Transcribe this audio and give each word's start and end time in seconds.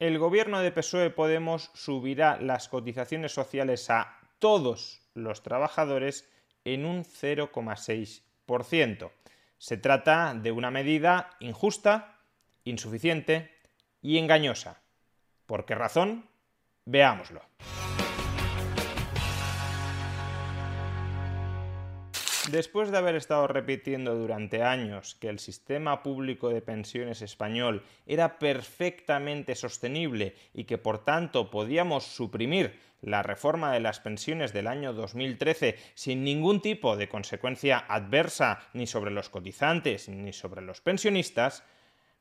El 0.00 0.18
gobierno 0.18 0.60
de 0.60 0.72
PSOE 0.72 1.10
Podemos 1.10 1.70
subirá 1.74 2.36
las 2.40 2.68
cotizaciones 2.68 3.32
sociales 3.32 3.88
a 3.90 4.18
todos 4.40 5.00
los 5.14 5.42
trabajadores 5.42 6.28
en 6.64 6.84
un 6.84 7.04
0,6%. 7.04 9.10
Se 9.58 9.76
trata 9.76 10.34
de 10.34 10.50
una 10.50 10.72
medida 10.72 11.30
injusta, 11.38 12.18
insuficiente 12.64 13.54
y 14.02 14.18
engañosa. 14.18 14.82
¿Por 15.46 15.64
qué 15.64 15.76
razón? 15.76 16.28
Veámoslo. 16.84 17.42
Después 22.50 22.90
de 22.90 22.98
haber 22.98 23.14
estado 23.14 23.46
repitiendo 23.46 24.14
durante 24.14 24.62
años 24.62 25.14
que 25.14 25.30
el 25.30 25.38
sistema 25.38 26.02
público 26.02 26.50
de 26.50 26.60
pensiones 26.60 27.22
español 27.22 27.82
era 28.06 28.38
perfectamente 28.38 29.54
sostenible 29.54 30.36
y 30.52 30.64
que 30.64 30.76
por 30.76 31.02
tanto 31.04 31.50
podíamos 31.50 32.04
suprimir 32.04 32.78
la 33.00 33.22
reforma 33.22 33.72
de 33.72 33.80
las 33.80 33.98
pensiones 33.98 34.52
del 34.52 34.66
año 34.66 34.92
2013 34.92 35.78
sin 35.94 36.22
ningún 36.22 36.60
tipo 36.60 36.96
de 36.96 37.08
consecuencia 37.08 37.78
adversa 37.78 38.60
ni 38.74 38.86
sobre 38.86 39.10
los 39.10 39.30
cotizantes 39.30 40.10
ni 40.10 40.34
sobre 40.34 40.60
los 40.60 40.82
pensionistas, 40.82 41.64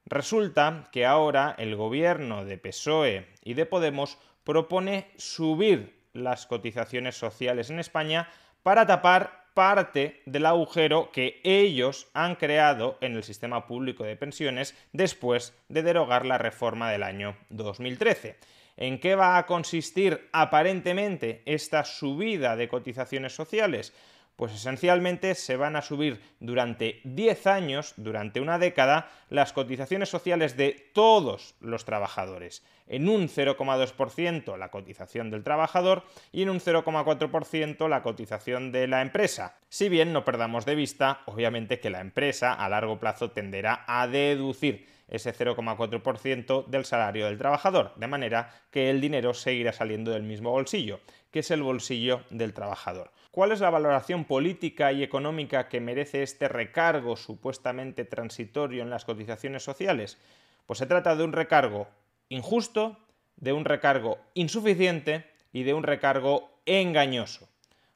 resulta 0.06 0.88
que 0.94 1.06
ahora 1.06 1.53
el 1.57 1.75
gobierno 1.75 2.45
de 2.45 2.57
PSOE 2.57 3.28
y 3.44 3.56
de 3.56 3.66
Podemos 3.66 4.17
propone 4.45 5.12
subir 5.17 6.01
las 6.13 6.47
cotizaciones 6.47 7.16
sociales 7.17 7.69
en 7.69 7.79
España 7.79 8.29
para 8.62 8.85
tapar 8.85 9.43
parte 9.53 10.22
del 10.25 10.46
agujero 10.46 11.12
que 11.12 11.41
ellos 11.44 12.08
han 12.14 12.36
creado 12.36 12.97
en 13.02 13.16
el 13.16 13.24
sistema 13.24 13.68
público 13.68 14.03
de 14.03 14.16
pensiones 14.16 14.75
después 14.91 15.53
de 15.69 15.84
derogar 15.84 16.25
la 16.25 16.38
reforma 16.38 16.91
del 16.91 17.03
año 17.03 17.38
2013. 17.50 18.38
¿En 18.75 19.00
qué 19.00 19.16
va 19.16 19.38
a 19.38 19.46
consistir 19.46 20.30
aparentemente 20.31 21.44
esta 21.46 21.86
subida 21.86 22.56
de 22.56 22.68
cotizaciones 22.68 23.36
sociales? 23.36 23.94
Pues 24.35 24.53
esencialmente 24.53 25.35
se 25.35 25.57
van 25.57 25.75
a 25.75 25.83
subir 25.83 26.19
durante 26.39 27.01
10 27.03 27.47
años, 27.47 27.94
durante 27.97 28.41
una 28.41 28.57
década, 28.57 29.09
las 29.29 29.53
cotizaciones 29.53 30.09
sociales 30.09 30.57
de 30.57 30.91
todos 30.94 31.55
los 31.59 31.85
trabajadores. 31.85 32.66
En 32.88 33.09
un 33.09 33.29
0,2% 33.29 34.57
la 34.57 34.71
cotización 34.71 35.29
del 35.29 35.44
trabajador 35.44 36.03
y 36.31 36.41
en 36.41 36.49
un 36.49 36.59
0,4% 36.59 37.88
la 37.88 38.01
cotización 38.01 38.71
de 38.71 38.88
la 38.88 39.01
empresa. 39.01 39.55
Si 39.69 39.88
bien 39.88 40.13
no 40.13 40.25
perdamos 40.25 40.65
de 40.65 40.75
vista, 40.75 41.21
obviamente, 41.25 41.79
que 41.79 41.91
la 41.91 42.01
empresa 42.01 42.53
a 42.53 42.69
largo 42.69 43.00
plazo 43.00 43.31
tenderá 43.31 43.85
a 43.88 44.07
deducir 44.07 44.88
ese 45.07 45.33
0,4% 45.33 46.65
del 46.65 46.85
salario 46.85 47.27
del 47.27 47.38
trabajador, 47.38 47.94
de 47.95 48.07
manera 48.07 48.50
que 48.71 48.89
el 48.89 49.00
dinero 49.00 49.33
seguirá 49.33 49.71
saliendo 49.71 50.11
del 50.11 50.23
mismo 50.23 50.51
bolsillo, 50.51 51.01
que 51.33 51.39
es 51.39 51.49
el 51.49 51.63
bolsillo 51.63 52.21
del 52.29 52.53
trabajador. 52.53 53.11
¿Cuál 53.31 53.51
es 53.51 53.59
la 53.59 53.71
valoración 53.71 54.25
política 54.25 54.91
y 54.91 55.01
económica 55.01 55.67
que 55.67 55.81
merece 55.81 56.21
este 56.21 56.47
recargo 56.47 57.17
supuestamente 57.17 58.05
transitorio 58.05 58.83
en 58.83 58.91
las 58.91 59.03
cotizaciones 59.03 59.63
sociales? 59.63 60.19
Pues 60.67 60.77
se 60.77 60.85
trata 60.85 61.16
de 61.16 61.23
un 61.23 61.33
recargo 61.33 61.88
injusto, 62.29 62.99
de 63.35 63.51
un 63.51 63.66
recargo 63.66 64.19
insuficiente 64.35 65.25
y 65.51 65.63
de 65.63 65.73
un 65.73 65.81
recargo 65.81 66.51
engañoso. 66.67 67.50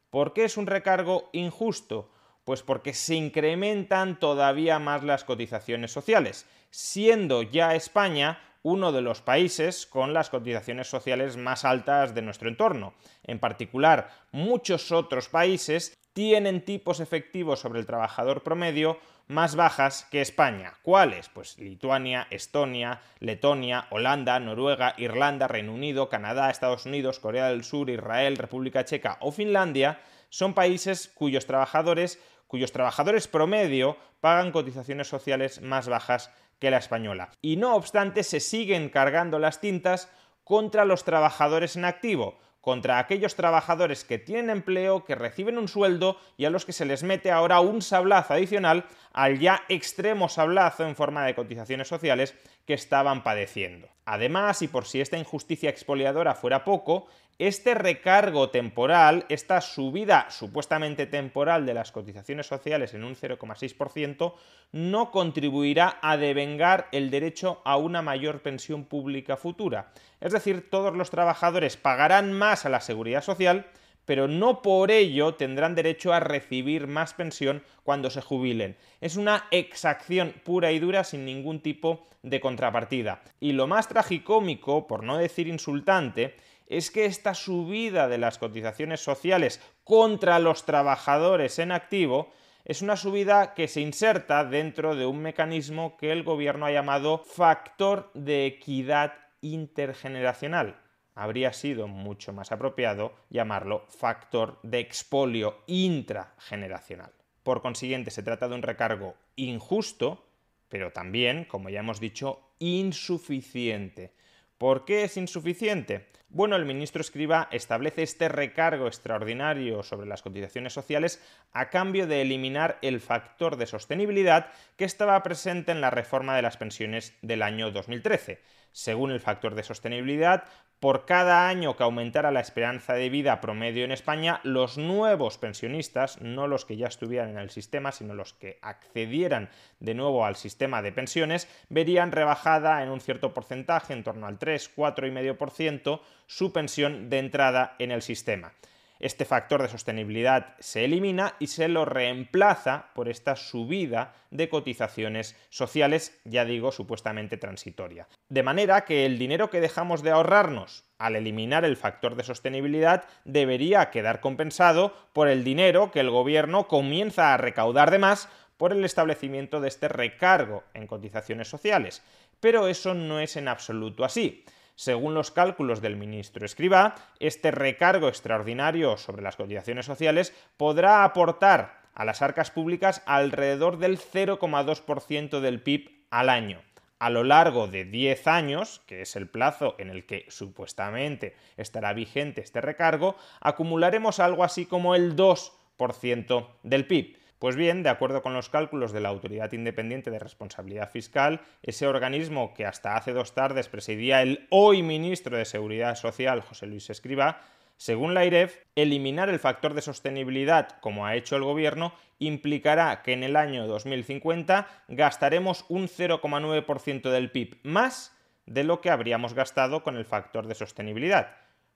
¿Por 0.09 0.33
qué 0.33 0.45
es 0.45 0.57
un 0.57 0.65
recargo 0.65 1.29
injusto? 1.31 2.09
Pues 2.43 2.63
porque 2.63 2.95
se 2.95 3.13
incrementan 3.13 4.19
todavía 4.19 4.79
más 4.79 5.03
las 5.03 5.23
cotizaciones 5.23 5.91
sociales, 5.91 6.47
siendo 6.71 7.43
ya 7.43 7.75
España 7.75 8.39
uno 8.67 8.91
de 8.91 9.01
los 9.01 9.21
países 9.21 9.85
con 9.85 10.13
las 10.13 10.29
cotizaciones 10.29 10.89
sociales 10.89 11.37
más 11.37 11.63
altas 11.63 12.13
de 12.13 12.21
nuestro 12.21 12.49
entorno. 12.49 12.93
En 13.23 13.39
particular, 13.39 14.09
muchos 14.33 14.91
otros 14.91 15.29
países 15.29 15.97
tienen 16.11 16.65
tipos 16.65 16.99
efectivos 16.99 17.61
sobre 17.61 17.79
el 17.79 17.85
trabajador 17.85 18.43
promedio 18.43 18.99
más 19.27 19.55
bajas 19.55 20.05
que 20.11 20.19
España. 20.19 20.73
¿Cuáles? 20.81 21.29
Pues 21.29 21.57
Lituania, 21.57 22.27
Estonia, 22.29 22.99
Letonia, 23.19 23.87
Holanda, 23.89 24.37
Noruega, 24.41 24.95
Irlanda, 24.97 25.47
Reino 25.47 25.73
Unido, 25.73 26.09
Canadá, 26.09 26.49
Estados 26.49 26.85
Unidos, 26.85 27.19
Corea 27.19 27.47
del 27.47 27.63
Sur, 27.63 27.89
Israel, 27.89 28.35
República 28.35 28.83
Checa 28.83 29.17
o 29.21 29.31
Finlandia 29.31 30.01
son 30.29 30.53
países 30.53 31.09
cuyos 31.15 31.45
trabajadores 31.45 32.19
cuyos 32.47 32.71
trabajadores 32.71 33.27
promedio 33.27 33.97
pagan 34.21 34.51
cotizaciones 34.51 35.07
sociales 35.07 35.61
más 35.61 35.87
bajas 35.87 36.31
que 36.59 36.71
la 36.71 36.77
española. 36.77 37.29
Y 37.41 37.57
no 37.57 37.75
obstante, 37.75 38.23
se 38.23 38.39
siguen 38.39 38.89
cargando 38.89 39.39
las 39.39 39.61
tintas 39.61 40.11
contra 40.43 40.85
los 40.85 41.03
trabajadores 41.03 41.75
en 41.75 41.85
activo, 41.85 42.39
contra 42.61 42.99
aquellos 42.99 43.35
trabajadores 43.35 44.03
que 44.03 44.17
tienen 44.17 44.49
empleo, 44.49 45.05
que 45.05 45.15
reciben 45.15 45.57
un 45.57 45.69
sueldo 45.69 46.17
y 46.35 46.45
a 46.45 46.49
los 46.49 46.65
que 46.65 46.73
se 46.73 46.85
les 46.85 47.01
mete 47.01 47.31
ahora 47.31 47.61
un 47.61 47.81
sablazo 47.81 48.33
adicional 48.33 48.85
al 49.13 49.39
ya 49.39 49.63
extremo 49.69 50.27
sablazo 50.27 50.85
en 50.85 50.95
forma 50.95 51.25
de 51.25 51.33
cotizaciones 51.33 51.87
sociales 51.87 52.35
que 52.65 52.73
estaban 52.73 53.23
padeciendo. 53.23 53.87
Además, 54.03 54.61
y 54.61 54.67
por 54.67 54.85
si 54.85 54.99
esta 54.99 55.17
injusticia 55.17 55.69
expoliadora 55.69 56.35
fuera 56.35 56.65
poco, 56.65 57.07
este 57.39 57.75
recargo 57.75 58.49
temporal, 58.49 59.25
esta 59.29 59.61
subida 59.61 60.27
supuestamente 60.31 61.05
temporal 61.05 61.65
de 61.65 61.75
las 61.75 61.91
cotizaciones 61.91 62.47
sociales 62.47 62.95
en 62.95 63.03
un 63.03 63.15
0,6%, 63.15 64.33
no 64.71 65.11
contribuirá 65.11 65.99
a 66.01 66.17
devengar 66.17 66.87
el 66.91 67.11
derecho 67.11 67.61
a 67.63 67.77
una 67.77 68.01
mayor 68.01 68.41
pensión 68.41 68.85
pública 68.85 69.37
futura. 69.37 69.91
Es 70.19 70.33
decir, 70.33 70.69
todos 70.69 70.95
los 70.95 71.11
trabajadores 71.11 71.77
pagarán 71.77 72.33
más 72.33 72.65
a 72.65 72.69
la 72.69 72.81
seguridad 72.81 73.21
social, 73.21 73.67
pero 74.05 74.27
no 74.29 74.61
por 74.61 74.89
ello 74.89 75.35
tendrán 75.35 75.75
derecho 75.75 76.13
a 76.13 76.21
recibir 76.21 76.87
más 76.87 77.13
pensión 77.13 77.61
cuando 77.83 78.09
se 78.09 78.21
jubilen. 78.21 78.77
Es 79.01 79.17
una 79.17 79.45
exacción 79.51 80.33
pura 80.43 80.71
y 80.71 80.79
dura 80.79 81.03
sin 81.03 81.25
ningún 81.25 81.59
tipo 81.59 82.07
de 82.23 82.39
contrapartida. 82.39 83.21
Y 83.41 83.51
lo 83.51 83.67
más 83.67 83.89
tragicómico, 83.89 84.87
por 84.87 85.03
no 85.03 85.17
decir 85.17 85.47
insultante, 85.47 86.35
es 86.67 86.91
que 86.91 87.05
esta 87.05 87.33
subida 87.33 88.07
de 88.07 88.17
las 88.17 88.37
cotizaciones 88.37 89.01
sociales 89.01 89.61
contra 89.83 90.39
los 90.39 90.65
trabajadores 90.65 91.59
en 91.59 91.71
activo 91.71 92.31
Es 92.69 92.81
una 92.81 92.97
subida 92.97 93.53
que 93.53 93.69
se 93.69 93.79
inserta 93.79 94.43
dentro 94.43 94.93
de 94.97 95.05
un 95.05 95.21
mecanismo 95.21 95.95
que 95.95 96.11
el 96.11 96.23
gobierno 96.23 96.65
ha 96.65 96.71
llamado 96.71 97.19
factor 97.19 98.11
de 98.13 98.45
equidad 98.45 99.13
intergeneracional. 99.39 100.75
Habría 101.15 101.53
sido 101.53 101.87
mucho 101.87 102.33
más 102.33 102.51
apropiado 102.51 103.13
llamarlo 103.29 103.85
factor 103.87 104.59
de 104.63 104.79
expolio 104.81 105.63
intrageneracional. 105.65 107.13
Por 107.41 107.61
consiguiente, 107.61 108.11
se 108.11 108.21
trata 108.21 108.49
de 108.49 108.55
un 108.55 108.61
recargo 108.61 109.15
injusto, 109.37 110.27
pero 110.67 110.91
también, 110.91 111.45
como 111.45 111.69
ya 111.69 111.79
hemos 111.79 112.01
dicho, 112.01 112.51
insuficiente. 112.59 114.11
¿Por 114.57 114.85
qué 114.85 115.03
es 115.03 115.17
insuficiente? 115.17 116.07
Bueno, 116.29 116.55
el 116.55 116.65
ministro 116.65 116.99
Escriba 116.99 117.47
establece 117.51 118.01
este 118.01 118.27
recargo 118.27 118.87
extraordinario 118.87 119.83
sobre 119.83 120.07
las 120.07 120.23
cotizaciones 120.23 120.73
sociales 120.73 121.21
a 121.53 121.69
cambio 121.69 122.07
de 122.07 122.21
eliminar 122.21 122.79
el 122.81 122.99
factor 122.99 123.55
de 123.55 123.67
sostenibilidad 123.67 124.47
que 124.75 124.85
estaba 124.85 125.21
presente 125.21 125.71
en 125.71 125.79
la 125.79 125.91
reforma 125.91 126.35
de 126.35 126.41
las 126.41 126.57
pensiones 126.57 127.15
del 127.21 127.43
año 127.43 127.69
2013. 127.69 128.41
Según 128.71 129.11
el 129.11 129.21
factor 129.21 129.53
de 129.53 129.63
sostenibilidad, 129.63 130.45
por 130.79 131.05
cada 131.05 131.47
año 131.47 131.75
que 131.75 131.83
aumentara 131.83 132.31
la 132.31 132.39
esperanza 132.39 132.93
de 132.93 133.09
vida 133.09 133.41
promedio 133.41 133.83
en 133.83 133.91
España, 133.91 134.39
los 134.43 134.77
nuevos 134.77 135.37
pensionistas, 135.37 136.21
no 136.21 136.47
los 136.47 136.65
que 136.65 136.77
ya 136.77 136.87
estuvieran 136.87 137.31
en 137.31 137.39
el 137.39 137.49
sistema, 137.49 137.91
sino 137.91 138.13
los 138.13 138.33
que 138.33 138.59
accedieran 138.61 139.49
de 139.79 139.95
nuevo 139.95 140.25
al 140.25 140.35
sistema 140.35 140.81
de 140.81 140.91
pensiones, 140.91 141.47
verían 141.69 142.11
rebajada 142.11 142.83
en 142.83 142.89
un 142.89 143.01
cierto 143.01 143.33
porcentaje, 143.33 143.93
en 143.93 144.03
torno 144.03 144.27
al 144.27 144.37
3, 144.37 144.75
4,5%, 144.75 146.01
su 146.27 146.53
pensión 146.53 147.09
de 147.09 147.19
entrada 147.19 147.75
en 147.79 147.91
el 147.91 148.01
sistema. 148.01 148.53
Este 148.99 149.25
factor 149.25 149.61
de 149.61 149.69
sostenibilidad 149.69 150.55
se 150.59 150.85
elimina 150.85 151.35
y 151.39 151.47
se 151.47 151.67
lo 151.67 151.85
reemplaza 151.85 152.87
por 152.95 153.09
esta 153.09 153.35
subida 153.35 154.15
de 154.31 154.49
cotizaciones 154.49 155.35
sociales, 155.49 156.19
ya 156.25 156.45
digo, 156.45 156.71
supuestamente 156.71 157.37
transitoria. 157.37 158.07
De 158.29 158.43
manera 158.43 158.85
que 158.85 159.05
el 159.05 159.19
dinero 159.19 159.49
que 159.49 159.61
dejamos 159.61 160.01
de 160.01 160.11
ahorrarnos 160.11 160.83
al 160.97 161.15
eliminar 161.15 161.63
el 161.63 161.77
factor 161.77 162.15
de 162.15 162.23
sostenibilidad 162.23 163.05
debería 163.23 163.91
quedar 163.91 164.19
compensado 164.19 164.93
por 165.13 165.27
el 165.27 165.43
dinero 165.43 165.91
que 165.91 165.99
el 165.99 166.09
gobierno 166.09 166.67
comienza 166.67 167.33
a 167.33 167.37
recaudar 167.37 167.91
de 167.91 167.99
más 167.99 168.29
por 168.57 168.73
el 168.73 168.83
establecimiento 168.83 169.61
de 169.61 169.67
este 169.67 169.87
recargo 169.87 170.63
en 170.73 170.87
cotizaciones 170.87 171.47
sociales. 171.47 172.03
Pero 172.39 172.67
eso 172.67 172.93
no 172.93 173.19
es 173.19 173.37
en 173.37 173.47
absoluto 173.47 174.03
así. 174.03 174.43
Según 174.77 175.15
los 175.15 175.31
cálculos 175.31 175.81
del 175.81 175.95
ministro 175.95 176.45
Escribá, 176.45 176.93
este 177.19 177.49
recargo 177.49 178.09
extraordinario 178.09 178.95
sobre 178.97 179.23
las 179.23 179.35
cotizaciones 179.35 179.87
sociales 179.87 180.35
podrá 180.55 181.03
aportar 181.03 181.81
a 181.95 182.05
las 182.05 182.21
arcas 182.21 182.51
públicas 182.51 183.01
alrededor 183.07 183.79
del 183.79 183.97
0,2% 183.97 185.39
del 185.39 185.63
PIB 185.63 186.05
al 186.11 186.29
año. 186.29 186.61
A 186.99 187.09
lo 187.09 187.23
largo 187.23 187.65
de 187.67 187.85
10 187.85 188.27
años, 188.27 188.83
que 188.85 189.01
es 189.01 189.15
el 189.15 189.27
plazo 189.27 189.73
en 189.79 189.89
el 189.89 190.05
que 190.05 190.25
supuestamente 190.29 191.35
estará 191.57 191.93
vigente 191.93 192.41
este 192.41 192.61
recargo, 192.61 193.15
acumularemos 193.41 194.19
algo 194.19 194.43
así 194.43 194.67
como 194.67 194.93
el 194.93 195.15
2% 195.15 196.47
del 196.61 196.85
PIB. 196.85 197.17
Pues 197.39 197.55
bien, 197.55 197.83
de 197.83 197.89
acuerdo 197.89 198.23
con 198.23 198.33
los 198.33 198.49
cálculos 198.49 198.91
de 198.91 198.99
la 198.99 199.09
Autoridad 199.09 199.51
Independiente 199.51 200.09
de 200.09 200.17
Responsabilidad 200.17 200.89
Fiscal, 200.89 201.41
ese 201.61 201.85
organismo 201.85 202.55
que 202.55 202.65
hasta 202.65 202.95
hace 202.95 203.13
dos 203.13 203.35
tardes 203.35 203.69
presidía 203.69 204.23
el 204.23 204.47
hoy 204.49 204.81
ministro 204.81 205.37
de 205.37 205.45
Seguridad 205.45 205.95
Social, 205.95 206.41
José 206.41 206.65
Luis 206.65 206.89
Escriba, 206.89 207.41
según 207.77 208.15
la 208.15 208.25
IREF, 208.25 208.63
eliminar 208.75 209.29
el 209.29 209.37
factor 209.37 209.75
de 209.75 209.83
sostenibilidad, 209.83 210.79
como 210.81 211.05
ha 211.05 211.15
hecho 211.15 211.35
el 211.35 211.43
Gobierno, 211.43 211.93
implicará 212.17 213.03
que 213.03 213.13
en 213.13 213.21
el 213.21 213.35
año 213.35 213.67
2050 213.67 214.67
gastaremos 214.87 215.63
un 215.69 215.87
0,9% 215.87 217.11
del 217.11 217.29
PIB 217.29 217.59
más 217.61 218.17
de 218.47 218.63
lo 218.63 218.81
que 218.81 218.89
habríamos 218.89 219.35
gastado 219.35 219.83
con 219.83 219.95
el 219.95 220.05
factor 220.05 220.47
de 220.47 220.55
sostenibilidad. 220.55 221.35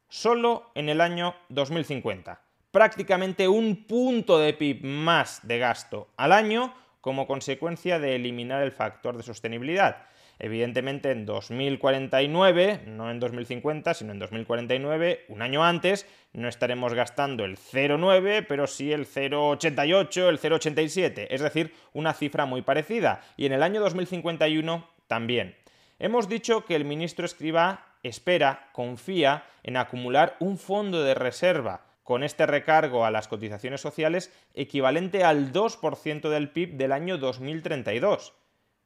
Solo 0.09 0.71
en 0.73 0.89
el 0.89 1.01
año 1.01 1.35
2050 1.49 2.41
prácticamente 2.71 3.47
un 3.47 3.85
punto 3.85 4.39
de 4.39 4.53
PIB 4.53 4.83
más 4.83 5.45
de 5.47 5.59
gasto 5.59 6.07
al 6.18 6.31
año 6.31 6.73
como 7.01 7.27
consecuencia 7.27 8.00
de 8.00 8.15
eliminar 8.15 8.63
el 8.63 8.71
factor 8.71 9.18
de 9.18 9.23
sostenibilidad. 9.23 10.06
Evidentemente 10.39 11.12
en 11.12 11.25
2049, 11.25 12.83
no 12.88 13.12
en 13.12 13.19
2050, 13.19 13.94
sino 13.94 14.12
en 14.12 14.19
2049, 14.19 15.25
un 15.27 15.44
año 15.44 15.63
antes, 15.63 16.07
no 16.33 16.47
estaremos 16.47 16.95
gastando 16.95 17.45
el 17.45 17.57
0,9, 17.57 18.45
pero 18.47 18.65
sí 18.65 18.91
el 18.91 19.06
0,88, 19.06 20.29
el 20.29 20.39
0,87, 20.39 21.27
es 21.29 21.41
decir, 21.41 21.75
una 21.94 22.13
cifra 22.13 22.45
muy 22.45 22.63
parecida. 22.63 23.21
Y 23.38 23.45
en 23.45 23.53
el 23.53 23.62
año 23.62 23.81
2051 23.81 24.88
también. 25.06 25.56
Hemos 26.00 26.27
dicho 26.27 26.65
que 26.65 26.75
el 26.75 26.85
ministro 26.85 27.25
Escriba 27.25 27.85
espera, 28.01 28.69
confía 28.71 29.44
en 29.62 29.77
acumular 29.77 30.38
un 30.39 30.57
fondo 30.57 31.03
de 31.03 31.13
reserva 31.13 31.90
con 32.03 32.24
este 32.24 32.45
recargo 32.45 33.06
a 33.06 33.12
las 33.12 33.27
cotizaciones 33.27 33.81
sociales 33.81 34.31
equivalente 34.53 35.24
al 35.24 35.51
2% 35.51 36.30
del 36.30 36.50
PIB 36.50 36.77
del 36.77 36.92
año 36.92 37.18
2032. 37.18 38.33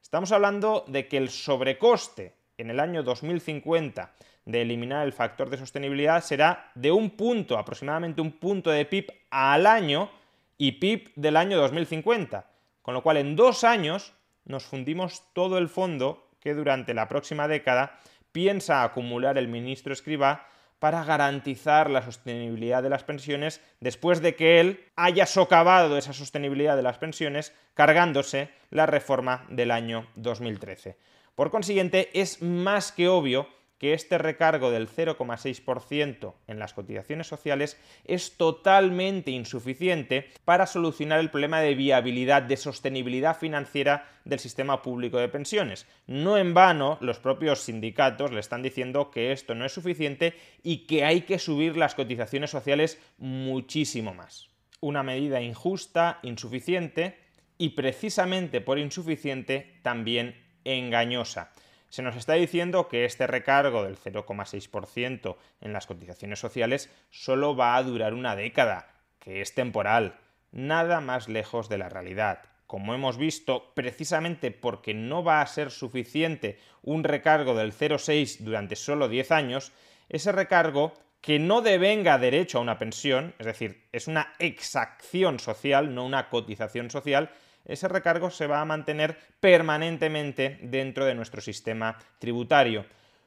Estamos 0.02 0.32
hablando 0.32 0.86
de 0.88 1.08
que 1.08 1.18
el 1.18 1.30
sobrecoste 1.30 2.36
en 2.58 2.70
el 2.70 2.80
año 2.80 3.04
2050 3.04 4.14
de 4.46 4.62
eliminar 4.62 5.06
el 5.06 5.14
factor 5.14 5.50
de 5.50 5.58
sostenibilidad 5.58 6.24
será 6.24 6.72
de 6.76 6.92
un 6.92 7.12
punto, 7.12 7.58
aproximadamente 7.58 8.22
un 8.22 8.34
punto 8.34 8.70
de 8.70 8.86
PIB 8.86 9.08
al 9.32 9.66
año 9.66 10.12
y 10.58 10.74
PIB 10.74 11.12
del 11.16 11.38
año 11.38 11.58
2050. 11.58 12.46
Con 12.82 12.94
lo 12.94 13.02
cual 13.02 13.18
en 13.18 13.36
dos 13.36 13.64
años 13.64 14.14
nos 14.46 14.64
fundimos 14.66 15.24
todo 15.34 15.58
el 15.58 15.70
fondo 15.70 16.30
que 16.40 16.54
durante 16.54 16.94
la 16.94 17.08
próxima 17.08 17.48
década 17.48 18.00
piensa 18.32 18.84
acumular 18.84 19.38
el 19.38 19.48
ministro 19.48 19.92
Escribá 19.92 20.48
para 20.80 21.04
garantizar 21.04 21.90
la 21.90 22.02
sostenibilidad 22.02 22.84
de 22.84 22.90
las 22.90 23.04
pensiones 23.04 23.62
después 23.80 24.22
de 24.22 24.36
que 24.36 24.60
él 24.60 24.86
haya 24.96 25.26
socavado 25.26 25.98
esa 25.98 26.14
sostenibilidad 26.14 26.76
de 26.76 26.84
las 26.84 26.98
pensiones 26.98 27.54
cargándose 27.74 28.50
la 28.70 28.86
reforma 28.86 29.46
del 29.50 29.72
año 29.72 30.08
2013. 30.16 30.98
Por 31.36 31.52
consiguiente, 31.52 32.10
es 32.14 32.42
más 32.42 32.92
que 32.92 33.08
obvio 33.08 33.48
que 33.78 33.94
este 33.94 34.18
recargo 34.18 34.72
del 34.72 34.88
0,6% 34.88 36.34
en 36.48 36.60
las 36.60 36.74
cotizaciones 36.74 37.28
sociales 37.28 37.80
es 38.06 38.38
totalmente 38.38 39.32
insuficiente 39.32 40.30
para 40.46 40.66
solucionar 40.66 41.20
el 41.20 41.30
problema 41.30 41.60
de 41.60 41.76
viabilidad, 41.76 42.44
de 42.44 42.58
sostenibilidad 42.58 43.38
financiera 43.38 44.08
del 44.24 44.40
sistema 44.40 44.82
público 44.82 45.18
de 45.18 45.28
pensiones. 45.28 45.88
No 46.08 46.38
en 46.38 46.54
vano, 46.54 46.98
los 47.02 47.20
propios 47.20 47.62
sindicatos 47.62 48.32
le 48.32 48.40
están 48.40 48.64
diciendo 48.64 49.12
que 49.12 49.32
esto 49.32 49.56
no 49.56 49.66
es 49.66 49.74
suficiente 49.74 50.36
y 50.64 50.88
que 50.88 51.04
hay 51.04 51.22
que 51.22 51.40
subir 51.40 51.76
las 51.78 51.96
cotizaciones 51.96 52.50
sociales 52.50 53.00
muchísimo 53.18 54.14
más. 54.14 54.50
Una 54.80 55.04
medida 55.04 55.42
injusta, 55.42 56.20
insuficiente 56.24 57.18
y 57.58 57.70
precisamente 57.70 58.62
por 58.62 58.80
insuficiente 58.80 59.80
también 59.82 60.36
engañosa 60.64 61.52
se 61.90 62.02
nos 62.02 62.16
está 62.16 62.34
diciendo 62.34 62.88
que 62.88 63.06
este 63.06 63.28
recargo 63.28 63.84
del 63.84 63.98
0,6% 63.98 65.38
en 65.62 65.74
las 65.74 65.88
cotizaciones 65.88 66.40
sociales 66.40 66.90
solo 67.10 67.56
va 67.56 67.76
a 67.76 67.84
durar 67.84 68.14
una 68.14 68.36
década, 68.36 68.94
que 69.20 69.42
es 69.42 69.54
temporal, 69.54 70.20
nada 70.52 71.02
más 71.02 71.28
lejos 71.28 71.70
de 71.70 71.78
la 71.78 71.90
realidad. 71.90 72.44
Como 72.68 72.96
hemos 72.96 73.18
visto, 73.18 73.74
precisamente 73.76 74.52
porque 74.52 74.94
no 74.94 75.24
va 75.24 75.42
a 75.42 75.48
ser 75.48 75.70
suficiente 75.70 76.58
un 76.82 77.04
recargo 77.04 77.56
del 77.56 77.74
0,6 77.74 78.40
durante 78.40 78.76
solo 78.76 79.08
10 79.08 79.32
años, 79.32 79.72
ese 80.10 80.32
recargo 80.32 80.94
que 81.22 81.40
no 81.40 81.62
devenga 81.62 82.20
derecho 82.20 82.60
a 82.60 82.62
una 82.62 82.78
pensión, 82.78 83.34
es 83.40 83.48
decir, 83.48 83.88
es 83.92 84.08
una 84.08 84.34
exacción 84.38 85.40
social, 85.40 85.96
no 85.96 86.06
una 86.06 86.30
cotización 86.30 86.92
social, 86.92 87.32
ese 87.66 87.88
recargo 87.88 88.30
se 88.30 88.48
va 88.48 88.62
a 88.62 88.66
mantener 88.66 89.18
permanentemente 89.40 90.60
dentro 90.62 91.06
de 91.06 91.16
nuestro 91.16 91.42
sistema 91.42 91.98
tributario. 92.20 92.86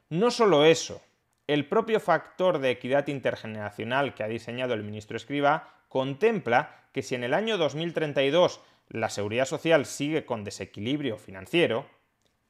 No 0.09 0.31
solo 0.31 0.65
eso, 0.65 1.01
el 1.47 1.67
propio 1.67 1.99
factor 1.99 2.59
de 2.59 2.71
equidad 2.71 3.07
intergeneracional 3.07 4.13
que 4.13 4.23
ha 4.23 4.27
diseñado 4.27 4.73
el 4.73 4.83
ministro 4.83 5.17
Escriba 5.17 5.73
contempla 5.87 6.87
que 6.93 7.03
si 7.03 7.15
en 7.15 7.23
el 7.23 7.33
año 7.33 7.57
2032 7.57 8.61
la 8.89 9.09
seguridad 9.09 9.45
social 9.45 9.85
sigue 9.85 10.25
con 10.25 10.43
desequilibrio 10.43 11.17
financiero, 11.17 11.85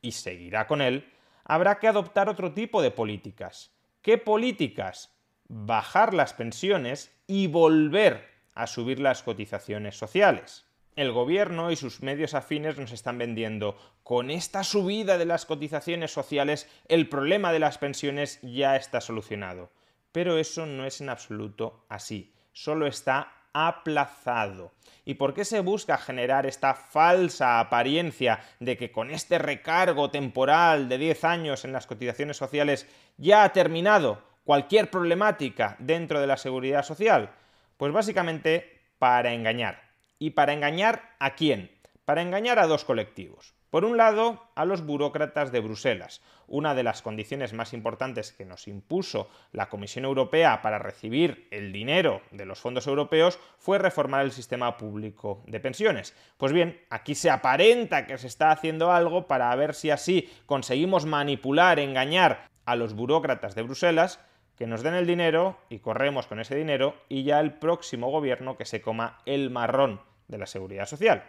y 0.02 0.14
seguirá 0.14 0.68
con 0.68 0.82
él, 0.82 1.12
habrá 1.44 1.80
que 1.80 1.88
adoptar 1.88 2.30
otro 2.30 2.54
tipo 2.54 2.82
de 2.82 2.92
políticas. 2.92 3.72
¿Qué 4.02 4.18
políticas? 4.18 5.14
Bajar 5.50 6.14
las 6.14 6.34
pensiones 6.34 7.12
y 7.28 7.48
volver 7.48 8.30
a 8.54 8.68
subir 8.68 9.00
las 9.00 9.24
cotizaciones 9.24 9.98
sociales 9.98 10.69
el 11.00 11.12
gobierno 11.12 11.72
y 11.72 11.76
sus 11.76 12.02
medios 12.02 12.34
afines 12.34 12.78
nos 12.78 12.92
están 12.92 13.18
vendiendo 13.18 13.78
con 14.04 14.30
esta 14.30 14.64
subida 14.64 15.18
de 15.18 15.26
las 15.26 15.46
cotizaciones 15.46 16.12
sociales 16.12 16.70
el 16.88 17.08
problema 17.08 17.52
de 17.54 17.60
las 17.60 17.78
pensiones 17.78 18.40
ya 18.42 18.76
está 18.76 19.00
solucionado. 19.02 19.72
Pero 20.12 20.38
eso 20.38 20.66
no 20.66 20.86
es 20.86 21.02
en 21.02 21.10
absoluto 21.10 21.86
así, 21.88 22.34
solo 22.52 22.88
está 22.88 23.32
aplazado. 23.54 24.74
¿Y 25.06 25.16
por 25.16 25.34
qué 25.34 25.46
se 25.46 25.62
busca 25.62 25.98
generar 25.98 26.46
esta 26.46 26.74
falsa 26.74 27.60
apariencia 27.60 28.42
de 28.60 28.78
que 28.78 28.92
con 28.92 29.10
este 29.10 29.40
recargo 29.40 30.12
temporal 30.12 30.90
de 30.90 30.98
10 30.98 31.24
años 31.24 31.66
en 31.66 31.72
las 31.72 31.88
cotizaciones 31.88 32.38
sociales 32.38 32.88
ya 33.18 33.44
ha 33.44 33.54
terminado 33.54 34.22
cualquier 34.44 34.90
problemática 34.90 35.76
dentro 35.80 36.20
de 36.20 36.28
la 36.28 36.38
seguridad 36.38 36.84
social? 36.84 37.32
Pues 37.78 37.92
básicamente 37.94 38.82
para 39.00 39.34
engañar. 39.34 39.89
¿Y 40.22 40.32
para 40.32 40.52
engañar 40.52 41.16
a 41.20 41.34
quién? 41.36 41.72
Para 42.04 42.22
engañar 42.22 42.60
a 42.60 42.68
dos 42.68 42.84
colectivos. 42.84 43.56
Por 43.70 43.86
un 43.86 43.96
lado, 43.96 44.44
a 44.56 44.66
los 44.66 44.86
burócratas 44.86 45.54
de 45.54 45.62
Bruselas. 45.62 46.22
Una 46.46 46.76
de 46.76 46.84
las 46.84 47.02
condiciones 47.02 47.54
más 47.54 47.72
importantes 47.72 48.34
que 48.34 48.44
nos 48.44 48.68
impuso 48.68 49.30
la 49.54 49.70
Comisión 49.70 50.04
Europea 50.04 50.62
para 50.62 50.78
recibir 50.78 51.48
el 51.52 51.72
dinero 51.72 52.22
de 52.32 52.46
los 52.46 52.60
fondos 52.60 52.86
europeos 52.88 53.40
fue 53.60 53.78
reformar 53.78 54.26
el 54.26 54.34
sistema 54.34 54.76
público 54.76 55.42
de 55.48 55.62
pensiones. 55.62 56.14
Pues 56.38 56.52
bien, 56.52 56.82
aquí 56.90 57.16
se 57.16 57.30
aparenta 57.30 58.06
que 58.06 58.18
se 58.18 58.28
está 58.28 58.52
haciendo 58.52 58.92
algo 58.92 59.26
para 59.26 59.56
ver 59.56 59.74
si 59.74 59.90
así 59.90 60.30
conseguimos 60.46 61.06
manipular, 61.06 61.80
engañar 61.80 62.50
a 62.66 62.76
los 62.76 62.94
burócratas 62.94 63.56
de 63.56 63.62
Bruselas 63.62 64.20
que 64.60 64.68
nos 64.68 64.84
den 64.84 64.94
el 64.94 65.08
dinero 65.08 65.58
y 65.70 65.80
corremos 65.80 66.28
con 66.28 66.42
ese 66.42 66.54
dinero 66.54 66.94
y 67.08 67.24
ya 67.24 67.40
el 67.40 67.54
próximo 67.54 68.12
gobierno 68.12 68.58
que 68.58 68.66
se 68.66 68.82
coma 68.82 69.20
el 69.26 69.50
marrón 69.50 70.02
de 70.28 70.38
la 70.38 70.48
seguridad 70.48 70.86
social. 70.86 71.24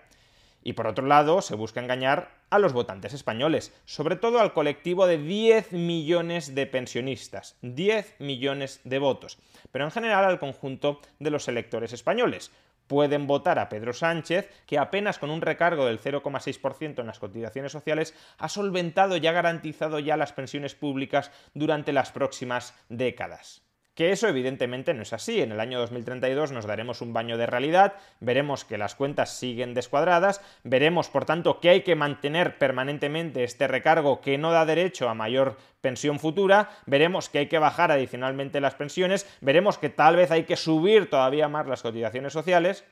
Y 0.65 0.73
por 0.73 0.89
otro 0.89 1.07
lado, 1.07 1.41
se 1.41 1.55
busca 1.55 1.81
engañar 1.81 2.33
a 2.51 2.59
los 2.59 2.73
votantes 2.73 3.15
españoles, 3.15 3.73
sobre 3.85 4.17
todo 4.17 4.41
al 4.41 4.53
colectivo 4.53 5.07
de 5.07 5.17
10 5.19 5.73
millones 5.73 6.57
de 6.57 6.67
pensionistas, 6.67 7.57
10 7.63 8.17
millones 8.19 8.81
de 8.83 8.99
votos, 8.99 9.39
pero 9.71 9.85
en 9.85 9.93
general 9.93 10.25
al 10.25 10.41
conjunto 10.41 11.01
de 11.21 11.31
los 11.31 11.47
electores 11.47 11.93
españoles. 11.93 12.51
Pueden 12.91 13.29
votar 13.29 13.61
a 13.61 13.69
Pedro 13.69 13.93
Sánchez, 13.93 14.51
que 14.67 14.77
apenas 14.77 15.21
con 15.21 15.31
un 15.31 15.43
recargo 15.43 15.87
del 15.87 16.01
0,6% 16.01 16.99
en 16.99 17.07
las 17.07 17.21
cotizaciones 17.21 17.71
sociales 17.71 18.17
ha 18.37 18.49
solventado 18.49 19.17
y 19.17 19.25
ha 19.29 19.33
garantizado 19.33 20.01
ya 20.01 20.17
las 20.17 20.33
pensiones 20.33 20.75
públicas 20.75 21.31
durante 21.55 21.93
las 21.93 22.11
próximas 22.11 22.75
décadas. 22.89 23.63
Que 24.01 24.13
eso 24.13 24.29
evidentemente 24.29 24.95
no 24.95 25.03
es 25.03 25.13
así. 25.13 25.43
En 25.43 25.53
el 25.53 25.61
año 25.61 25.79
2032 25.79 26.53
nos 26.53 26.65
daremos 26.65 27.03
un 27.03 27.13
baño 27.13 27.37
de 27.37 27.45
realidad, 27.45 27.97
veremos 28.19 28.65
que 28.65 28.79
las 28.79 28.95
cuentas 28.95 29.37
siguen 29.37 29.75
descuadradas, 29.75 30.41
veremos 30.65 31.11
por 31.11 31.27
tanto 31.27 31.61
que 31.61 31.69
hay 31.69 31.83
que 31.83 31.97
mantener 31.97 32.57
permanentemente 32.57 33.45
este 33.45 33.69
recargo 33.69 34.23
que 34.23 34.39
no 34.39 34.53
da 34.53 34.65
derecho 34.65 35.11
a 35.11 35.15
mayor 35.15 35.59
pensión 35.83 36.19
futura, 36.19 36.71
veremos 36.87 37.29
que 37.29 37.41
hay 37.41 37.49
que 37.49 37.59
bajar 37.59 37.93
adicionalmente 37.93 38.63
las 38.63 38.75
pensiones, 38.75 39.29
veremos 39.43 39.77
que 39.77 39.91
tal 39.91 40.17
vez 40.17 40.31
hay 40.31 40.45
que 40.45 40.57
subir 40.57 41.11
todavía 41.11 41.49
más 41.49 41.67
las 41.67 41.83
cotizaciones 41.83 42.33
sociales, 42.33 42.87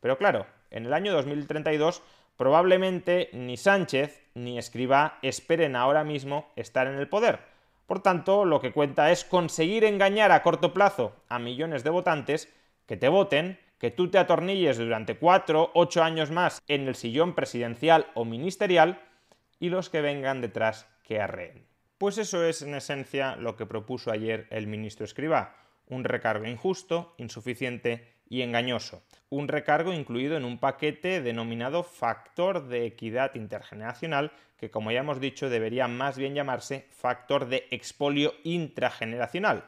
pero 0.00 0.16
claro, 0.16 0.46
en 0.70 0.86
el 0.86 0.94
año 0.94 1.12
2032 1.12 2.02
probablemente 2.38 3.28
ni 3.34 3.58
Sánchez 3.58 4.22
ni 4.32 4.56
Escribá 4.56 5.18
esperen 5.20 5.76
ahora 5.76 6.04
mismo 6.04 6.50
estar 6.56 6.86
en 6.86 6.94
el 6.94 7.06
poder 7.06 7.52
por 7.86 8.00
tanto, 8.00 8.44
lo 8.44 8.60
que 8.60 8.72
cuenta 8.72 9.10
es 9.10 9.24
conseguir 9.24 9.84
engañar 9.84 10.32
a 10.32 10.42
corto 10.42 10.72
plazo 10.72 11.14
a 11.28 11.38
millones 11.38 11.84
de 11.84 11.90
votantes 11.90 12.48
que 12.86 12.96
te 12.96 13.08
voten, 13.08 13.58
que 13.78 13.90
tú 13.90 14.10
te 14.10 14.18
atornilles 14.18 14.78
durante 14.78 15.16
cuatro, 15.16 15.70
ocho 15.74 16.02
años 16.02 16.30
más 16.30 16.62
en 16.68 16.88
el 16.88 16.94
sillón 16.94 17.34
presidencial 17.34 18.06
o 18.14 18.24
ministerial 18.24 19.02
y 19.58 19.68
los 19.68 19.90
que 19.90 20.00
vengan 20.00 20.40
detrás 20.40 20.88
que 21.02 21.20
arreen. 21.20 21.66
Pues 21.98 22.18
eso 22.18 22.44
es 22.44 22.62
en 22.62 22.74
esencia 22.74 23.36
lo 23.36 23.56
que 23.56 23.66
propuso 23.66 24.10
ayer 24.10 24.46
el 24.50 24.66
ministro 24.66 25.04
Escribá, 25.04 25.56
un 25.86 26.04
recargo 26.04 26.46
injusto, 26.46 27.14
insuficiente 27.18 28.13
y 28.28 28.42
engañoso. 28.42 29.02
Un 29.30 29.48
recargo 29.48 29.92
incluido 29.92 30.36
en 30.36 30.44
un 30.44 30.58
paquete 30.58 31.20
denominado 31.20 31.82
factor 31.82 32.68
de 32.68 32.86
equidad 32.86 33.34
intergeneracional, 33.34 34.32
que 34.58 34.70
como 34.70 34.90
ya 34.92 35.00
hemos 35.00 35.20
dicho 35.20 35.50
debería 35.50 35.88
más 35.88 36.16
bien 36.16 36.34
llamarse 36.34 36.86
factor 36.90 37.46
de 37.46 37.66
expolio 37.70 38.34
intrageneracional, 38.44 39.64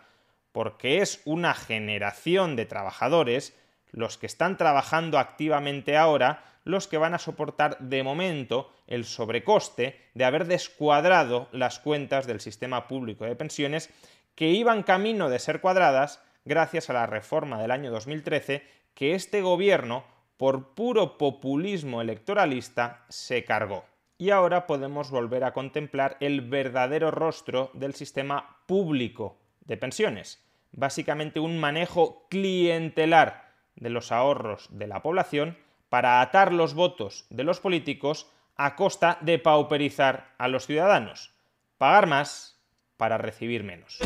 porque 0.53 1.03
es 1.03 1.21
una 1.25 1.55
generación 1.55 2.57
de 2.57 2.67
trabajadores, 2.67 3.57
los 3.93 4.19
que 4.19 4.27
están 4.27 4.57
trabajando 4.57 5.19
activamente 5.19 5.97
ahora, 5.97 6.45
los 6.65 6.89
que 6.89 6.99
van 6.99 7.15
a 7.15 7.19
soportar 7.19 7.79
de 7.79 8.03
momento 8.03 8.73
el 8.87 9.05
sobrecoste 9.05 10.01
de 10.15 10.25
haber 10.25 10.47
descuadrado 10.47 11.49
las 11.53 11.79
cuentas 11.79 12.27
del 12.27 12.41
sistema 12.41 12.89
público 12.89 13.25
de 13.25 13.37
pensiones 13.37 13.91
que 14.35 14.49
iban 14.49 14.83
camino 14.83 15.31
de 15.31 15.39
ser 15.39 15.61
cuadradas 15.61 16.21
gracias 16.47 16.89
a 16.89 16.95
la 16.95 17.07
reforma 17.07 17.61
del 17.61 17.71
año 17.71 17.91
2013 17.91 18.63
que 18.95 19.15
este 19.15 19.43
gobierno, 19.43 20.05
por 20.39 20.75
puro 20.75 21.19
populismo 21.19 22.01
electoralista, 22.01 23.05
se 23.11 23.45
cargó. 23.45 23.85
Y 24.17 24.31
ahora 24.31 24.67
podemos 24.67 25.11
volver 25.11 25.45
a 25.45 25.53
contemplar 25.53 26.17
el 26.21 26.41
verdadero 26.41 27.11
rostro 27.11 27.71
del 27.75 27.95
sistema 27.95 28.57
público 28.65 29.37
de 29.61 29.77
pensiones, 29.77 30.43
básicamente 30.73 31.41
un 31.41 31.59
manejo 31.59 32.27
clientelar 32.31 33.53
de 33.75 33.91
los 33.91 34.11
ahorros 34.13 34.69
de 34.71 34.87
la 34.87 35.03
población 35.03 35.59
para 35.91 36.23
atar 36.23 36.53
los 36.53 36.73
votos 36.73 37.27
de 37.29 37.45
los 37.45 37.61
políticos 37.61 38.31
a 38.57 38.75
costa 38.75 39.19
de 39.21 39.39
pauperizar 39.39 40.33
a 40.39 40.49
los 40.49 40.65
ciudadanos, 40.65 41.35
pagar 41.77 42.07
más 42.07 42.59
para 42.97 43.19
recibir 43.19 43.65
menos. 43.65 43.99